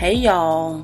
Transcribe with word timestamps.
Hey 0.00 0.14
y'all, 0.14 0.82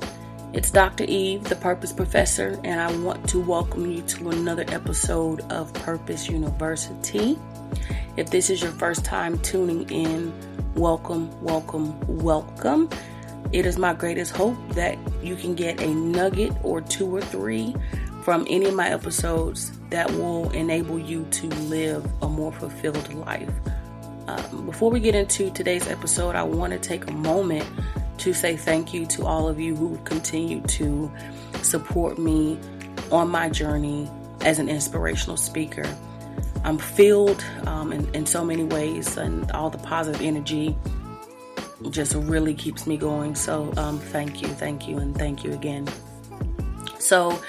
it's 0.52 0.70
Dr. 0.70 1.04
Eve, 1.04 1.44
the 1.44 1.56
Purpose 1.56 1.90
Professor, 1.90 2.60
and 2.64 2.78
I 2.78 2.94
want 2.98 3.26
to 3.30 3.40
welcome 3.40 3.90
you 3.90 4.02
to 4.02 4.28
another 4.28 4.66
episode 4.68 5.40
of 5.50 5.72
Purpose 5.72 6.28
University. 6.28 7.38
If 8.18 8.28
this 8.28 8.50
is 8.50 8.60
your 8.60 8.72
first 8.72 9.06
time 9.06 9.38
tuning 9.38 9.88
in, 9.88 10.34
welcome, 10.74 11.30
welcome, 11.42 11.98
welcome. 12.22 12.90
It 13.52 13.64
is 13.64 13.78
my 13.78 13.94
greatest 13.94 14.36
hope 14.36 14.58
that 14.74 14.98
you 15.22 15.34
can 15.34 15.54
get 15.54 15.80
a 15.80 15.88
nugget 15.88 16.52
or 16.62 16.82
two 16.82 17.16
or 17.16 17.22
three 17.22 17.74
from 18.22 18.46
any 18.50 18.66
of 18.66 18.74
my 18.74 18.90
episodes 18.90 19.72
that 19.88 20.10
will 20.10 20.50
enable 20.50 20.98
you 20.98 21.24
to 21.30 21.46
live 21.46 22.06
a 22.20 22.28
more 22.28 22.52
fulfilled 22.52 23.10
life. 23.14 23.48
Um, 24.28 24.66
before 24.66 24.90
we 24.90 25.00
get 25.00 25.14
into 25.14 25.50
today's 25.52 25.88
episode, 25.88 26.34
I 26.34 26.42
want 26.42 26.74
to 26.74 26.78
take 26.78 27.08
a 27.08 27.12
moment 27.12 27.66
to 28.26 28.34
say 28.34 28.56
thank 28.56 28.92
you 28.92 29.06
to 29.06 29.24
all 29.24 29.48
of 29.48 29.60
you 29.60 29.76
who 29.76 29.96
continue 29.98 30.60
to 30.62 31.08
support 31.62 32.18
me 32.18 32.58
on 33.12 33.28
my 33.28 33.48
journey 33.48 34.10
as 34.40 34.58
an 34.58 34.68
inspirational 34.68 35.36
speaker. 35.36 35.84
I'm 36.64 36.76
filled 36.76 37.44
um, 37.66 37.92
in, 37.92 38.12
in 38.16 38.26
so 38.26 38.44
many 38.44 38.64
ways, 38.64 39.16
and 39.16 39.48
all 39.52 39.70
the 39.70 39.78
positive 39.78 40.20
energy 40.20 40.76
just 41.90 42.16
really 42.16 42.52
keeps 42.52 42.84
me 42.84 42.96
going. 42.96 43.36
So, 43.36 43.72
um, 43.76 44.00
thank 44.00 44.42
you, 44.42 44.48
thank 44.48 44.88
you, 44.88 44.98
and 44.98 45.16
thank 45.16 45.44
you 45.44 45.52
again. 45.52 45.86
So, 46.98 47.40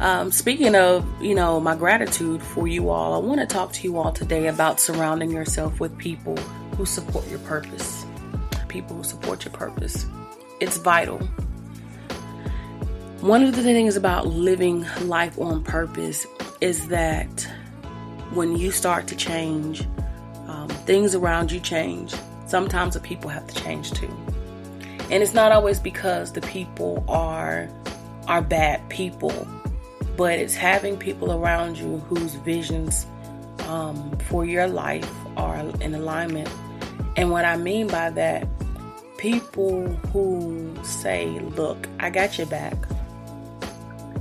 um, 0.00 0.32
speaking 0.32 0.74
of, 0.74 1.06
you 1.20 1.34
know, 1.34 1.60
my 1.60 1.76
gratitude 1.76 2.42
for 2.42 2.66
you 2.66 2.88
all, 2.88 3.12
I 3.12 3.18
want 3.18 3.40
to 3.40 3.46
talk 3.46 3.70
to 3.74 3.82
you 3.82 3.98
all 3.98 4.12
today 4.12 4.46
about 4.46 4.80
surrounding 4.80 5.30
yourself 5.30 5.78
with 5.78 5.98
people 5.98 6.38
who 6.78 6.86
support 6.86 7.28
your 7.28 7.40
purpose 7.40 7.95
people 8.76 8.94
who 8.94 9.04
support 9.04 9.42
your 9.42 9.54
purpose. 9.54 10.04
It's 10.60 10.76
vital. 10.76 11.16
One 13.22 13.42
of 13.42 13.56
the 13.56 13.62
things 13.62 13.96
about 13.96 14.26
living 14.26 14.84
life 15.00 15.38
on 15.38 15.64
purpose 15.64 16.26
is 16.60 16.88
that 16.88 17.48
when 18.34 18.54
you 18.54 18.70
start 18.70 19.06
to 19.06 19.16
change, 19.16 19.82
um, 20.46 20.68
things 20.84 21.14
around 21.14 21.50
you 21.50 21.58
change. 21.58 22.14
Sometimes 22.46 22.92
the 22.92 23.00
people 23.00 23.30
have 23.30 23.46
to 23.46 23.54
change 23.54 23.92
too. 23.92 24.14
And 25.10 25.22
it's 25.22 25.32
not 25.32 25.52
always 25.52 25.80
because 25.80 26.32
the 26.32 26.42
people 26.42 27.02
are 27.08 27.70
are 28.28 28.42
bad 28.42 28.86
people, 28.90 29.48
but 30.18 30.38
it's 30.38 30.54
having 30.54 30.98
people 30.98 31.32
around 31.32 31.78
you 31.78 31.96
whose 32.10 32.34
visions 32.34 33.06
um, 33.60 34.18
for 34.28 34.44
your 34.44 34.66
life 34.66 35.10
are 35.38 35.56
in 35.80 35.94
alignment. 35.94 36.50
And 37.16 37.30
what 37.30 37.46
I 37.46 37.56
mean 37.56 37.86
by 37.86 38.10
that 38.10 38.46
people 39.18 39.86
who 40.12 40.74
say, 40.82 41.26
Look, 41.56 41.88
I 42.00 42.10
got 42.10 42.38
your 42.38 42.46
back. 42.46 42.74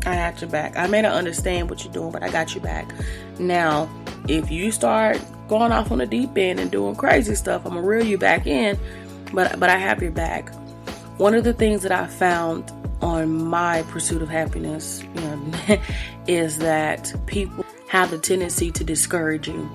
I 0.05 0.15
got 0.15 0.41
your 0.41 0.49
back. 0.49 0.77
I 0.77 0.88
may 0.88 1.01
not 1.01 1.13
understand 1.13 1.69
what 1.69 1.83
you're 1.83 1.93
doing, 1.93 2.11
but 2.11 2.23
I 2.23 2.29
got 2.29 2.53
your 2.53 2.63
back. 2.63 2.93
Now, 3.39 3.89
if 4.27 4.51
you 4.51 4.71
start 4.71 5.19
going 5.47 5.71
off 5.71 5.91
on 5.91 5.97
the 5.99 6.05
deep 6.05 6.38
end 6.38 6.59
and 6.59 6.71
doing 6.71 6.95
crazy 6.95 7.35
stuff, 7.35 7.66
I'm 7.66 7.73
gonna 7.73 7.85
reel 7.85 8.05
you 8.05 8.17
back 8.17 8.45
in, 8.47 8.77
but 9.33 9.59
but 9.59 9.69
I 9.69 9.77
have 9.77 10.01
your 10.01 10.11
back. 10.11 10.53
One 11.17 11.33
of 11.33 11.43
the 11.43 11.53
things 11.53 11.81
that 11.83 11.91
I 11.91 12.07
found 12.07 12.71
on 13.01 13.31
my 13.31 13.83
pursuit 13.83 14.21
of 14.21 14.29
happiness, 14.29 15.03
you 15.16 15.21
know, 15.21 15.51
is 16.27 16.57
that 16.59 17.13
people 17.25 17.66
have 17.88 18.11
the 18.11 18.17
tendency 18.17 18.71
to 18.71 18.83
discourage 18.83 19.47
you. 19.47 19.69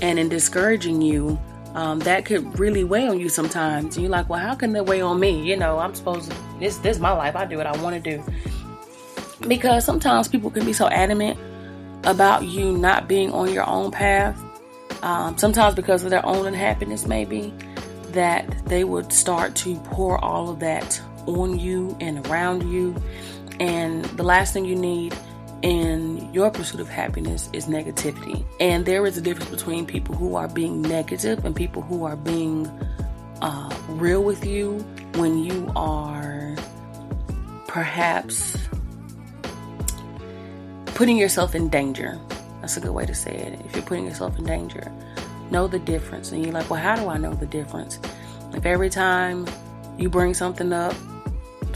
And 0.00 0.18
in 0.18 0.28
discouraging 0.28 1.02
you, 1.02 1.38
um, 1.74 2.00
that 2.00 2.24
could 2.24 2.58
really 2.58 2.84
weigh 2.84 3.08
on 3.08 3.18
you 3.18 3.28
sometimes. 3.28 3.96
And 3.96 4.02
you're 4.04 4.10
like, 4.10 4.28
well, 4.28 4.40
how 4.40 4.54
can 4.54 4.72
that 4.72 4.86
weigh 4.86 5.00
on 5.00 5.18
me? 5.18 5.42
You 5.42 5.56
know, 5.56 5.78
I'm 5.78 5.94
supposed 5.94 6.30
to, 6.30 6.36
this, 6.58 6.76
this 6.78 6.96
is 6.96 7.00
my 7.00 7.12
life. 7.12 7.34
I 7.34 7.44
do 7.46 7.56
what 7.56 7.66
I 7.66 7.76
want 7.82 8.02
to 8.02 8.16
do. 8.16 8.22
Because 9.48 9.84
sometimes 9.84 10.28
people 10.28 10.50
can 10.50 10.64
be 10.64 10.72
so 10.72 10.88
adamant 10.88 11.38
about 12.04 12.44
you 12.44 12.76
not 12.76 13.08
being 13.08 13.32
on 13.32 13.52
your 13.52 13.68
own 13.68 13.90
path. 13.90 14.40
Um, 15.02 15.36
sometimes 15.36 15.74
because 15.74 16.04
of 16.04 16.10
their 16.10 16.24
own 16.24 16.46
unhappiness, 16.46 17.06
maybe, 17.06 17.52
that 18.10 18.66
they 18.66 18.84
would 18.84 19.12
start 19.12 19.56
to 19.56 19.76
pour 19.86 20.22
all 20.22 20.50
of 20.50 20.60
that 20.60 21.00
on 21.26 21.58
you 21.58 21.96
and 22.00 22.24
around 22.26 22.70
you. 22.70 22.94
And 23.58 24.04
the 24.04 24.22
last 24.22 24.52
thing 24.52 24.64
you 24.64 24.76
need 24.76 25.16
in 25.62 26.32
your 26.34 26.50
pursuit 26.50 26.80
of 26.80 26.88
happiness 26.88 27.48
is 27.52 27.66
negativity. 27.66 28.44
And 28.60 28.84
there 28.84 29.06
is 29.06 29.16
a 29.16 29.20
difference 29.20 29.50
between 29.50 29.86
people 29.86 30.14
who 30.14 30.34
are 30.34 30.48
being 30.48 30.82
negative 30.82 31.44
and 31.44 31.54
people 31.54 31.82
who 31.82 32.04
are 32.04 32.16
being 32.16 32.66
uh, 33.40 33.74
real 33.88 34.22
with 34.22 34.44
you 34.44 34.78
when 35.14 35.38
you 35.38 35.70
are 35.74 36.54
perhaps 37.68 38.56
putting 40.86 41.16
yourself 41.16 41.54
in 41.54 41.68
danger. 41.68 42.18
That's 42.60 42.76
a 42.76 42.80
good 42.80 42.92
way 42.92 43.06
to 43.06 43.14
say 43.14 43.34
it. 43.34 43.60
If 43.64 43.74
you're 43.74 43.84
putting 43.84 44.06
yourself 44.06 44.38
in 44.38 44.44
danger, 44.44 44.90
know 45.50 45.66
the 45.66 45.78
difference. 45.78 46.32
And 46.32 46.44
you're 46.44 46.52
like, 46.52 46.68
well, 46.70 46.80
how 46.80 46.96
do 46.96 47.08
I 47.08 47.18
know 47.18 47.34
the 47.34 47.46
difference? 47.46 47.98
If 48.52 48.66
every 48.66 48.90
time 48.90 49.46
you 49.96 50.08
bring 50.08 50.34
something 50.34 50.72
up 50.72 50.94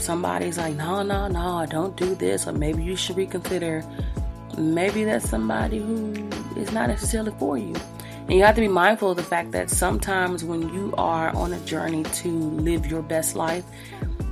somebody's 0.01 0.57
like, 0.57 0.75
no, 0.75 1.03
no, 1.03 1.27
no, 1.27 1.65
don't 1.69 1.95
do 1.95 2.15
this, 2.15 2.47
or 2.47 2.51
maybe 2.51 2.83
you 2.83 2.95
should 2.95 3.17
reconsider, 3.17 3.83
maybe 4.57 5.03
that's 5.03 5.29
somebody 5.29 5.79
who 5.79 6.13
is 6.55 6.71
not 6.71 6.89
necessarily 6.89 7.33
for 7.39 7.57
you. 7.57 7.75
And 8.27 8.33
you 8.33 8.43
have 8.43 8.55
to 8.55 8.61
be 8.61 8.67
mindful 8.67 9.11
of 9.11 9.17
the 9.17 9.23
fact 9.23 9.51
that 9.51 9.69
sometimes 9.69 10.43
when 10.43 10.73
you 10.73 10.93
are 10.97 11.33
on 11.35 11.53
a 11.53 11.59
journey 11.61 12.03
to 12.03 12.29
live 12.29 12.85
your 12.85 13.01
best 13.01 13.35
life, 13.35 13.63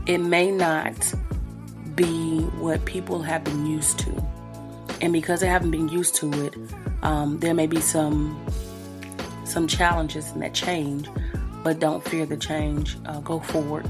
it 0.06 0.18
may 0.18 0.52
not 0.52 1.14
be 1.96 2.42
what 2.60 2.84
people 2.86 3.22
have 3.22 3.44
been 3.44 3.66
used 3.66 4.00
to. 4.00 4.28
And 5.02 5.14
because 5.14 5.40
they 5.40 5.48
haven't 5.48 5.72
been 5.72 5.88
used 5.88 6.16
to 6.16 6.46
it, 6.46 6.56
um, 7.04 7.40
there 7.40 7.54
may 7.54 7.68
be 7.68 7.80
some 7.80 8.46
some 9.46 9.68
challenges 9.68 10.32
in 10.32 10.40
that 10.40 10.54
change, 10.54 11.08
but 11.64 11.80
don't 11.80 12.04
fear 12.04 12.26
the 12.26 12.36
change. 12.36 12.98
Uh, 13.06 13.20
go 13.22 13.40
forward 13.40 13.86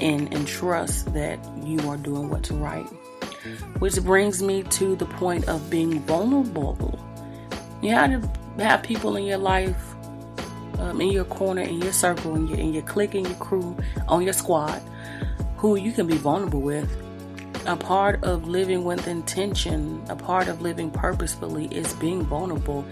and, 0.00 0.32
and 0.32 0.46
trust 0.46 1.12
that 1.14 1.38
you 1.64 1.78
are 1.88 1.96
doing 1.96 2.28
what's 2.30 2.50
right. 2.50 2.86
Which 3.78 4.02
brings 4.02 4.42
me 4.42 4.62
to 4.64 4.96
the 4.96 5.06
point 5.06 5.48
of 5.48 5.70
being 5.70 6.00
vulnerable. 6.00 6.98
You 7.82 7.90
have 7.90 8.22
to 8.22 8.64
have 8.64 8.82
people 8.82 9.16
in 9.16 9.24
your 9.24 9.38
life, 9.38 9.94
um, 10.78 11.00
in 11.00 11.10
your 11.10 11.24
corner, 11.24 11.62
in 11.62 11.80
your 11.80 11.92
circle, 11.92 12.34
in 12.34 12.48
your, 12.48 12.58
in 12.58 12.74
your 12.74 12.82
clique, 12.82 13.14
in 13.14 13.24
your 13.24 13.34
crew, 13.36 13.76
on 14.08 14.22
your 14.22 14.32
squad, 14.32 14.82
who 15.56 15.76
you 15.76 15.92
can 15.92 16.06
be 16.06 16.16
vulnerable 16.16 16.60
with. 16.60 16.90
A 17.66 17.76
part 17.76 18.24
of 18.24 18.48
living 18.48 18.84
with 18.84 19.06
intention, 19.06 20.02
a 20.08 20.16
part 20.16 20.48
of 20.48 20.62
living 20.62 20.90
purposefully 20.90 21.66
is 21.66 21.92
being 21.94 22.22
vulnerable. 22.22 22.84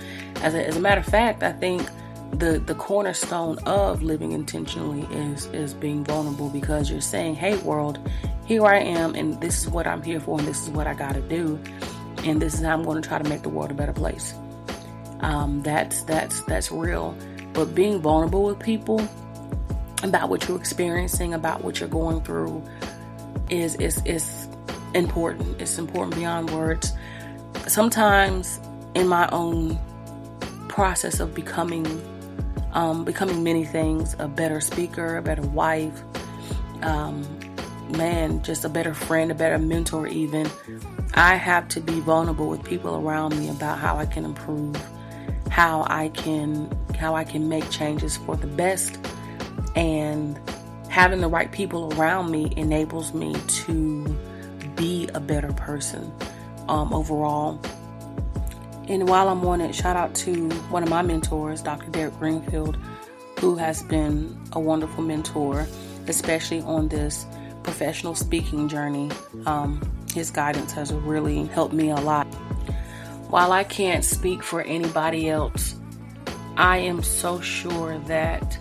As 0.43 0.55
a, 0.55 0.67
as 0.67 0.77
a 0.77 0.81
matter 0.81 1.01
of 1.01 1.07
fact, 1.07 1.43
I 1.43 1.53
think 1.53 1.89
the 2.33 2.59
the 2.67 2.75
cornerstone 2.75 3.59
of 3.61 4.03
living 4.03 4.33
intentionally 4.33 5.03
is 5.17 5.47
is 5.47 5.73
being 5.73 6.05
vulnerable 6.05 6.51
because 6.51 6.91
you're 6.91 7.01
saying 7.01 7.35
hey 7.35 7.57
world 7.59 7.99
here 8.45 8.67
i 8.67 8.79
am 8.79 9.15
and 9.15 9.41
this 9.41 9.63
is 9.63 9.69
what 9.69 9.87
i'm 9.87 10.03
here 10.03 10.21
for 10.21 10.39
and 10.39 10.47
this 10.47 10.63
is 10.63 10.71
what 10.71 10.87
i 10.87 10.93
got 10.93 11.15
to 11.15 11.21
do 11.23 11.59
and 12.25 12.43
this 12.43 12.55
is 12.55 12.61
how 12.61 12.75
i'm 12.75 12.83
going 12.83 13.01
to 13.01 13.09
try 13.09 13.19
to 13.19 13.29
make 13.29 13.43
the 13.43 13.49
world 13.49 13.71
a 13.71 13.75
better 13.75 13.93
place. 13.93 14.35
Um, 15.21 15.63
that's 15.63 16.03
that's 16.03 16.43
that's 16.43 16.71
real. 16.71 17.17
But 17.53 17.75
being 17.75 18.01
vulnerable 18.01 18.45
with 18.45 18.59
people 18.59 19.07
about 20.03 20.29
what 20.29 20.47
you're 20.47 20.59
experiencing 20.59 21.35
about 21.35 21.65
what 21.65 21.81
you're 21.81 21.89
going 21.89 22.23
through 22.23 22.63
is 23.49 23.77
is 23.77 24.03
is 24.05 24.49
important. 24.95 25.61
It's 25.61 25.79
important 25.79 26.17
beyond 26.17 26.51
words. 26.51 26.93
Sometimes 27.67 28.61
in 28.95 29.09
my 29.09 29.29
own 29.31 29.79
process 30.69 31.21
of 31.21 31.35
becoming 31.35 31.85
um, 32.77 33.05
becoming 33.05 33.43
many 33.43 33.65
things 33.65 34.15
a 34.19 34.29
better 34.29 34.61
speaker, 34.61 35.17
a 35.17 35.23
better 35.23 35.43
wife, 35.43 36.03
um, 36.83 37.27
man, 37.89 38.43
just 38.43 38.65
a 38.65 38.69
better 38.69 38.93
friend, 38.93 39.33
a 39.33 39.35
better 39.35 39.59
mentor, 39.59 40.07
even. 40.07 40.49
I 41.15 41.37
have 41.37 41.69
to 41.69 41.81
be 41.81 42.01
vulnerable 42.01 42.49
with 42.49 42.63
people 42.63 42.97
around 42.97 43.37
me 43.39 43.49
about 43.49 43.79
how 43.79 43.97
I 43.97 44.05
can 44.05 44.25
improve, 44.27 44.77
how 45.51 45.87
I 45.89 46.11
can 46.11 46.71
how 46.99 47.15
I 47.15 47.25
can 47.25 47.49
make 47.49 47.69
changes 47.71 48.19
for 48.19 48.37
the 48.37 48.47
best, 48.47 48.99
and 49.75 50.39
having 50.89 51.21
the 51.21 51.29
right 51.29 51.51
people 51.51 51.93
around 51.95 52.31
me 52.31 52.53
enables 52.57 53.15
me 53.15 53.35
to 53.65 54.05
be 54.77 55.09
a 55.15 55.21
better 55.21 55.53
person 55.53 56.13
um, 56.69 56.93
overall. 56.93 57.59
And 58.89 59.09
while 59.09 59.29
I'm 59.29 59.45
on 59.47 59.61
it, 59.61 59.75
shout 59.75 59.97
out 59.97 60.15
to 60.17 60.49
one 60.71 60.83
of 60.83 60.89
my 60.89 61.03
mentors, 61.03 61.61
Dr. 61.61 61.91
Derek 61.91 62.17
Greenfield, 62.19 62.77
who 63.41 63.57
has 63.57 63.83
been 63.83 64.39
a 64.53 64.61
wonderful 64.61 65.03
mentor, 65.03 65.67
especially 66.07 66.61
on 66.61 66.89
this 66.89 67.27
professional 67.63 68.15
speaking 68.15 68.69
journey. 68.69 69.11
Um, 69.45 69.81
his 70.15 70.31
guidance 70.31 70.73
has 70.73 70.93
really 70.93 71.47
helped 71.47 71.75
me 71.75 71.91
a 71.91 71.97
lot. 71.97 72.27
While 73.29 73.51
I 73.51 73.65
can't 73.65 74.05
speak 74.05 74.43
for 74.43 74.63
anybody 74.63 75.29
else, 75.29 75.75
I 76.57 76.79
am 76.79 77.03
so 77.03 77.41
sure 77.41 77.99
that 78.07 78.57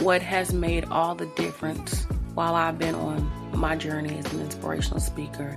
what 0.00 0.22
has 0.22 0.52
made 0.52 0.86
all 0.86 1.14
the 1.14 1.26
difference, 1.36 2.04
while 2.34 2.54
I've 2.54 2.78
been 2.78 2.94
on 2.94 3.30
my 3.52 3.76
journey 3.76 4.16
as 4.18 4.32
an 4.32 4.40
inspirational 4.40 5.00
speaker 5.00 5.56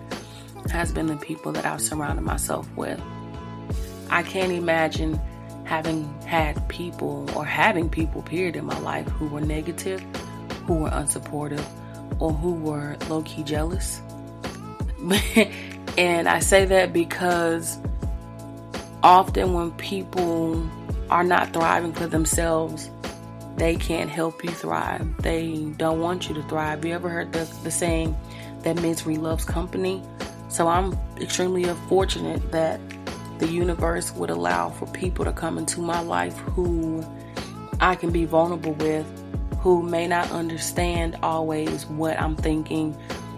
has 0.69 0.91
been 0.91 1.07
the 1.07 1.15
people 1.17 1.51
that 1.53 1.65
I've 1.65 1.81
surrounded 1.81 2.23
myself 2.23 2.69
with. 2.75 3.01
I 4.11 4.23
can't 4.23 4.51
imagine 4.51 5.19
having 5.63 6.13
had 6.23 6.67
people 6.67 7.29
or 7.35 7.45
having 7.45 7.89
people, 7.89 8.21
period, 8.21 8.57
in 8.57 8.65
my 8.65 8.77
life 8.79 9.07
who 9.07 9.27
were 9.27 9.41
negative, 9.41 10.01
who 10.67 10.75
were 10.75 10.89
unsupportive, 10.89 11.65
or 12.19 12.33
who 12.33 12.53
were 12.53 12.97
low 13.09 13.21
key 13.23 13.43
jealous. 13.43 14.01
and 15.97 16.27
I 16.27 16.39
say 16.39 16.65
that 16.65 16.91
because 16.91 17.79
often 19.01 19.53
when 19.53 19.71
people 19.71 20.69
are 21.09 21.23
not 21.23 21.53
thriving 21.53 21.93
for 21.93 22.05
themselves, 22.05 22.89
they 23.55 23.75
can't 23.75 24.09
help 24.09 24.43
you 24.43 24.51
thrive. 24.51 25.07
They 25.21 25.55
don't 25.77 26.01
want 26.01 26.27
you 26.27 26.35
to 26.35 26.43
thrive. 26.43 26.83
You 26.83 26.93
ever 26.93 27.09
heard 27.09 27.31
the, 27.33 27.45
the 27.63 27.71
saying 27.71 28.15
that 28.63 28.75
misery 28.81 29.15
loves 29.17 29.45
company? 29.45 30.03
So 30.49 30.67
I'm 30.67 30.97
extremely 31.17 31.63
fortunate 31.87 32.51
that 32.51 32.79
the 33.41 33.51
universe 33.51 34.13
would 34.13 34.29
allow 34.29 34.69
for 34.69 34.85
people 34.85 35.25
to 35.25 35.33
come 35.33 35.57
into 35.57 35.81
my 35.81 35.99
life 35.99 36.37
who 36.37 37.03
I 37.79 37.95
can 37.95 38.11
be 38.11 38.25
vulnerable 38.25 38.73
with, 38.73 39.07
who 39.61 39.81
may 39.81 40.07
not 40.07 40.29
understand 40.29 41.17
always 41.23 41.87
what 41.87 42.21
I'm 42.21 42.35
thinking 42.35 42.95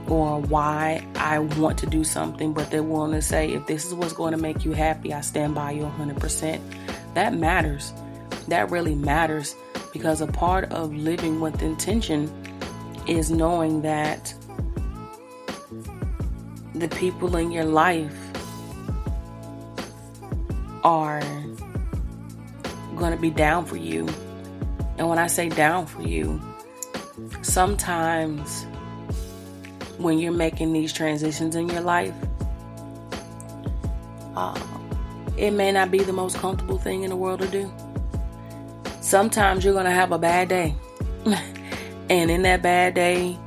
or 0.09 0.41
why 0.41 1.07
I 1.15 1.39
want 1.39 1.77
to 1.79 1.85
do 1.85 2.03
something, 2.03 2.51
but 2.51 2.69
they're 2.69 2.83
willing 2.83 3.13
to 3.13 3.21
say, 3.21 3.53
if 3.53 3.65
this 3.65 3.85
is 3.85 3.93
what's 3.93 4.11
going 4.11 4.33
to 4.33 4.37
make 4.37 4.65
you 4.65 4.73
happy, 4.73 5.13
I 5.13 5.21
stand 5.21 5.55
by 5.55 5.71
you 5.71 5.83
100%. 5.83 6.59
That 7.13 7.33
matters. 7.33 7.93
That 8.49 8.71
really 8.71 8.95
matters 8.95 9.55
because 9.93 10.19
a 10.19 10.27
part 10.27 10.65
of 10.73 10.93
living 10.93 11.39
with 11.39 11.61
intention 11.61 12.29
is 13.07 13.31
knowing 13.31 13.83
that 13.83 14.33
the 16.75 16.89
people 16.89 17.37
in 17.37 17.51
your 17.51 17.63
life 17.63 18.22
are 20.83 21.21
going 22.95 23.11
to 23.11 23.17
be 23.19 23.29
down 23.29 23.65
for 23.65 23.77
you. 23.77 24.07
And 24.97 25.09
when 25.09 25.17
I 25.17 25.27
say 25.27 25.49
down 25.49 25.85
for 25.85 26.01
you, 26.01 26.41
sometimes 27.41 28.65
when 29.97 30.19
you're 30.19 30.31
making 30.31 30.73
these 30.73 30.93
transitions 30.93 31.55
in 31.55 31.69
your 31.69 31.81
life, 31.81 32.13
uh, 34.35 34.59
it 35.37 35.51
may 35.51 35.71
not 35.71 35.91
be 35.91 35.99
the 35.99 36.13
most 36.13 36.37
comfortable 36.37 36.77
thing 36.77 37.03
in 37.03 37.09
the 37.09 37.15
world 37.15 37.41
to 37.41 37.47
do. 37.47 37.71
Sometimes 39.01 39.63
you're 39.63 39.73
going 39.73 39.85
to 39.85 39.91
have 39.91 40.11
a 40.11 40.19
bad 40.19 40.49
day. 40.49 40.75
and 42.09 42.29
in 42.29 42.41
that 42.43 42.61
bad 42.61 42.93
day, 42.93 43.37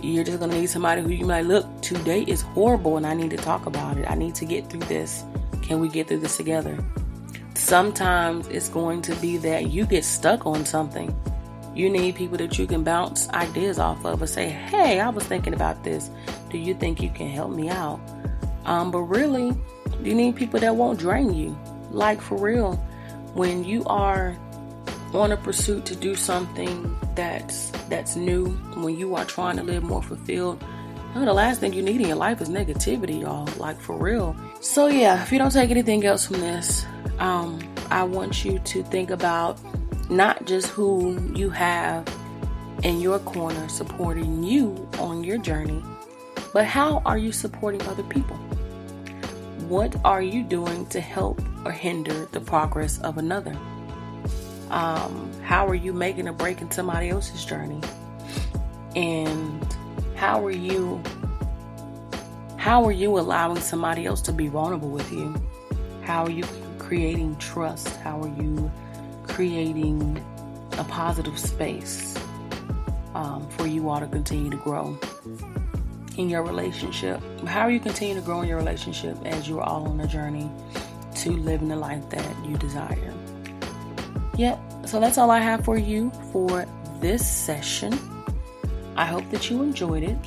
you're 0.00 0.24
just 0.24 0.38
gonna 0.38 0.54
need 0.54 0.66
somebody 0.66 1.02
who 1.02 1.10
you 1.10 1.24
might 1.24 1.46
look, 1.46 1.66
today 1.80 2.22
is 2.22 2.42
horrible 2.42 2.96
and 2.96 3.06
I 3.06 3.14
need 3.14 3.30
to 3.30 3.36
talk 3.36 3.66
about 3.66 3.96
it. 3.96 4.08
I 4.08 4.14
need 4.14 4.34
to 4.36 4.44
get 4.44 4.68
through 4.70 4.80
this. 4.80 5.24
Can 5.66 5.80
we 5.80 5.88
get 5.88 6.06
through 6.06 6.20
this 6.20 6.36
together? 6.36 6.78
Sometimes 7.54 8.46
it's 8.46 8.68
going 8.68 9.02
to 9.02 9.16
be 9.16 9.36
that 9.38 9.70
you 9.70 9.84
get 9.84 10.04
stuck 10.04 10.46
on 10.46 10.64
something. 10.64 11.12
You 11.74 11.90
need 11.90 12.14
people 12.14 12.38
that 12.38 12.56
you 12.56 12.68
can 12.68 12.84
bounce 12.84 13.28
ideas 13.30 13.80
off 13.80 14.06
of 14.06 14.20
and 14.20 14.30
say, 14.30 14.48
Hey, 14.48 15.00
I 15.00 15.08
was 15.08 15.24
thinking 15.24 15.54
about 15.54 15.82
this. 15.82 16.08
Do 16.50 16.58
you 16.58 16.72
think 16.72 17.02
you 17.02 17.10
can 17.10 17.28
help 17.28 17.50
me 17.50 17.68
out? 17.68 18.00
Um, 18.64 18.92
but 18.92 19.02
really, 19.02 19.56
you 20.02 20.14
need 20.14 20.36
people 20.36 20.60
that 20.60 20.76
won't 20.76 21.00
drain 21.00 21.34
you. 21.34 21.58
Like 21.90 22.20
for 22.20 22.38
real, 22.38 22.76
when 23.34 23.64
you 23.64 23.84
are 23.86 24.36
on 25.12 25.32
a 25.32 25.36
pursuit 25.36 25.84
to 25.86 25.96
do 25.96 26.14
something 26.14 26.96
that's 27.16 27.70
that's 27.88 28.14
new, 28.14 28.50
when 28.76 28.96
you 28.96 29.16
are 29.16 29.24
trying 29.24 29.56
to 29.56 29.64
live 29.64 29.82
more 29.82 30.02
fulfilled, 30.02 30.62
you 31.16 31.24
know, 31.24 31.32
the 31.32 31.34
last 31.34 31.60
thing 31.60 31.72
you 31.72 31.82
need 31.82 31.98
in 31.98 32.08
your 32.08 32.16
life 32.16 32.42
is 32.42 32.50
negativity, 32.50 33.22
y'all. 33.22 33.48
Like 33.56 33.80
for 33.80 33.96
real. 33.96 34.36
So 34.60 34.88
yeah, 34.88 35.22
if 35.22 35.32
you 35.32 35.38
don't 35.38 35.50
take 35.50 35.70
anything 35.70 36.04
else 36.04 36.26
from 36.26 36.40
this, 36.40 36.84
um, 37.18 37.58
I 37.90 38.02
want 38.02 38.44
you 38.44 38.58
to 38.58 38.82
think 38.82 39.08
about 39.08 39.58
not 40.10 40.44
just 40.44 40.66
who 40.66 41.18
you 41.34 41.48
have 41.48 42.06
in 42.82 43.00
your 43.00 43.18
corner 43.20 43.66
supporting 43.70 44.42
you 44.42 44.86
on 44.98 45.24
your 45.24 45.38
journey, 45.38 45.82
but 46.52 46.66
how 46.66 47.00
are 47.06 47.16
you 47.16 47.32
supporting 47.32 47.80
other 47.88 48.02
people? 48.02 48.36
What 49.68 49.96
are 50.04 50.22
you 50.22 50.42
doing 50.42 50.84
to 50.88 51.00
help 51.00 51.40
or 51.64 51.72
hinder 51.72 52.26
the 52.32 52.40
progress 52.40 53.00
of 53.00 53.16
another? 53.16 53.56
Um, 54.68 55.32
how 55.42 55.66
are 55.66 55.74
you 55.74 55.94
making 55.94 56.28
a 56.28 56.32
break 56.34 56.60
in 56.60 56.70
somebody 56.70 57.08
else's 57.08 57.42
journey? 57.42 57.80
And 58.94 59.76
how 60.16 60.44
are 60.44 60.50
you 60.50 61.02
how 62.56 62.84
are 62.84 62.92
you 62.92 63.16
allowing 63.18 63.60
somebody 63.60 64.06
else 64.06 64.20
to 64.22 64.32
be 64.32 64.48
vulnerable 64.48 64.88
with 64.88 65.12
you? 65.12 65.32
How 66.02 66.24
are 66.24 66.30
you 66.30 66.42
creating 66.80 67.36
trust? 67.36 67.94
How 67.98 68.20
are 68.20 68.42
you 68.42 68.68
creating 69.22 70.20
a 70.72 70.82
positive 70.82 71.38
space 71.38 72.18
um, 73.14 73.48
for 73.50 73.68
you 73.68 73.88
all 73.88 74.00
to 74.00 74.08
continue 74.08 74.50
to 74.50 74.56
grow 74.56 74.98
in 76.16 76.28
your 76.28 76.42
relationship? 76.42 77.20
How 77.46 77.60
are 77.60 77.70
you 77.70 77.78
continuing 77.78 78.20
to 78.20 78.26
grow 78.26 78.40
in 78.40 78.48
your 78.48 78.58
relationship 78.58 79.16
as 79.24 79.48
you're 79.48 79.62
all 79.62 79.86
on 79.86 80.00
a 80.00 80.06
journey 80.08 80.50
to 81.16 81.30
living 81.30 81.68
the 81.68 81.76
life 81.76 82.10
that 82.10 82.44
you 82.44 82.56
desire? 82.56 83.14
Yep, 84.36 84.58
so 84.86 84.98
that's 84.98 85.18
all 85.18 85.30
I 85.30 85.38
have 85.38 85.64
for 85.64 85.78
you 85.78 86.10
for 86.32 86.66
this 87.00 87.24
session. 87.24 87.96
I 88.96 89.04
hope 89.04 89.28
that 89.30 89.50
you 89.50 89.62
enjoyed 89.62 90.02
it. 90.02 90.18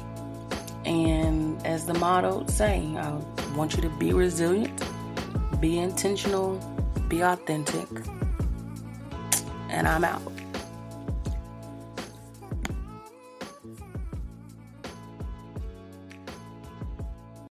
And 0.85 1.65
as 1.65 1.85
the 1.85 1.93
motto 1.95 2.45
saying, 2.47 2.97
I 2.97 3.19
want 3.55 3.75
you 3.75 3.81
to 3.81 3.89
be 3.89 4.13
resilient, 4.13 4.81
be 5.59 5.79
intentional, 5.79 6.57
be 7.07 7.21
authentic. 7.21 7.87
And 9.69 9.87
I'm 9.87 10.03
out. 10.03 10.38